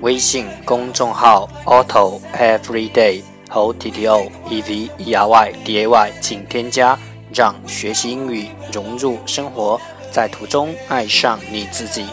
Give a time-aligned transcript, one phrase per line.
[0.00, 3.20] 微信公众号 Auto Everyday
[3.50, 6.96] O T T O E V E R Y D A Y，请添加，
[7.34, 9.80] 让学习英语融入生活，
[10.12, 12.04] 在途中爱上你自己。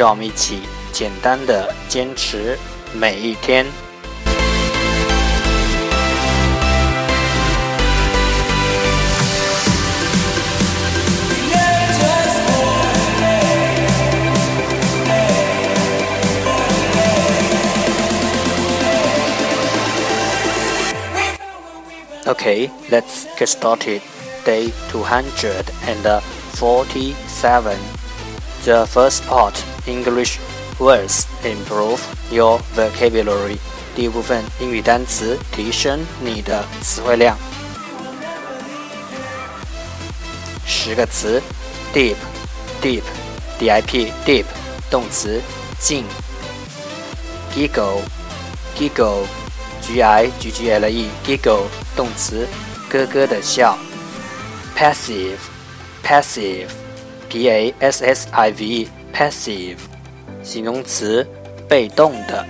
[0.00, 0.60] 让我们一起
[0.92, 2.58] 简单的坚持
[2.94, 3.66] 每一天。
[22.26, 24.02] Okay, let's get started.
[24.44, 27.78] Day 247.
[28.64, 30.39] The first part English
[30.79, 32.01] words, improve
[32.31, 33.55] your vocabulary.
[33.55, 33.57] vocabulary。
[33.93, 37.37] 第一部分英语单词，提升你的词汇量。
[40.65, 41.43] 十个词
[41.93, 44.45] ：dip，deep，d-i-p，deep，
[44.89, 45.41] 动词，
[45.77, 46.05] 静
[47.53, 51.65] ；giggle，giggle，g i g g l e，giggle，
[51.97, 52.47] 动词，
[52.89, 53.77] 咯咯的笑
[54.77, 58.87] ；passive，passive，p a s s i v e。
[59.13, 59.77] passive，
[60.43, 61.25] 形容词，
[61.67, 62.45] 被动的。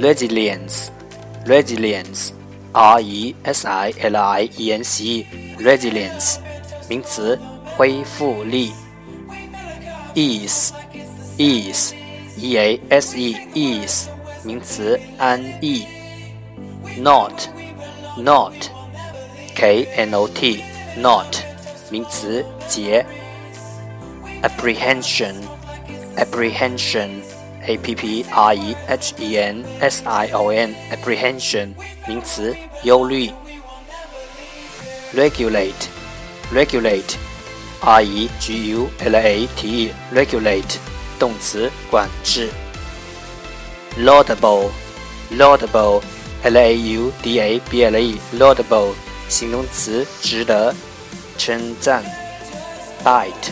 [0.00, 6.36] resilience，resilience，r e s i l i e n c e，resilience，
[6.88, 7.36] 名词，
[7.76, 8.72] 恢复力。
[10.14, 14.06] ease，ease，e a s e，ease，
[14.44, 15.84] 名词，安逸。
[17.00, 21.36] Not，not，k n o t，not，
[21.90, 23.04] 名词，结。
[24.41, 25.35] apprehension
[26.17, 27.21] apprehension
[27.65, 31.73] a p p r e h e n s i o n apprehension
[32.07, 33.31] 名词忧虑
[35.15, 35.87] regulate
[36.53, 37.15] regulate
[37.81, 40.77] r e g u l a t e regulate
[41.19, 42.49] 动词管制
[43.97, 44.69] laudable
[45.31, 46.01] laudable
[46.43, 48.93] l a u d a b l e laudable
[49.29, 50.73] 形容词值得
[51.37, 52.03] 称赞
[53.03, 53.51] bite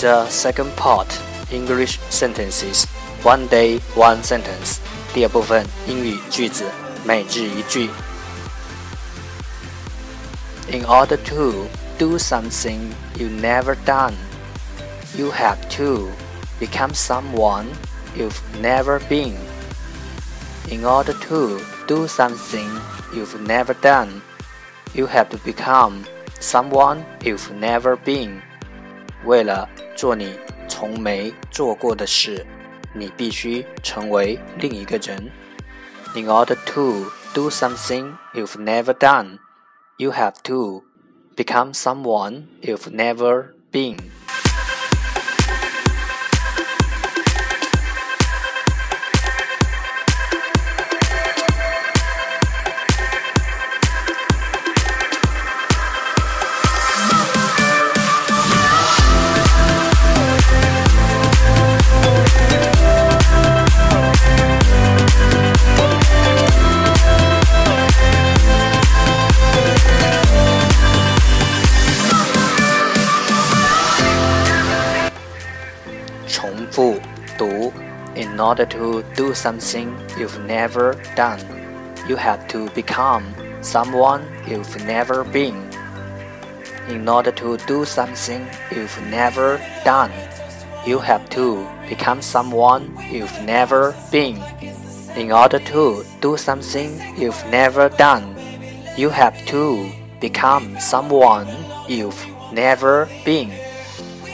[0.00, 1.06] The second part
[1.50, 2.86] English sentences
[3.22, 4.78] one day one sentence
[5.14, 6.64] 第二部分英语句子
[7.04, 7.88] 每日一句。
[10.70, 11.68] In order to
[11.98, 14.14] do something you never done,
[15.16, 16.10] you have to
[16.58, 17.66] become someone
[18.16, 19.36] you've never been.
[20.68, 22.68] In order to do something
[23.12, 24.22] you've never done,
[24.94, 26.04] you have to become
[26.40, 28.40] someone you've never been.
[29.24, 30.32] 为了 做你
[30.68, 32.46] 从没做过的事，
[32.94, 35.30] 你必须成为另一个人。
[36.14, 39.38] In order to do something you've never done,
[39.96, 40.84] you have to
[41.36, 43.98] become someone you've never been.
[78.48, 81.40] order to do something you've never done,
[82.08, 83.24] you have to become
[83.60, 85.56] someone you've never been.
[86.88, 90.12] In order to do something you've never done,
[90.86, 94.42] you have to become someone you've never been.
[95.16, 98.34] In order to do something you've never done,
[98.96, 99.90] you have to
[100.20, 101.48] become someone
[101.88, 103.50] you've never been.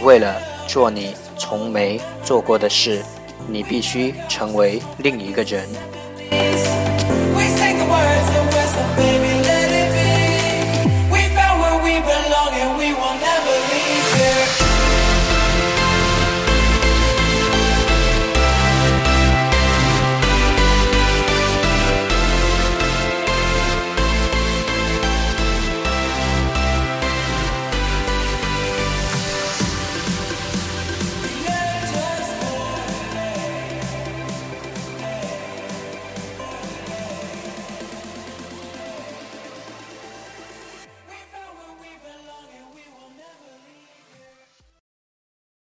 [0.02, 3.02] 为了做你从没做过的事，
[3.47, 5.67] 你必须成为另一个人。